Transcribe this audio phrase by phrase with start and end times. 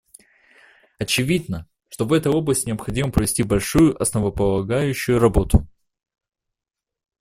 [0.97, 5.67] Очевидно, что в этой области необходимо провести большую основополагающую работу.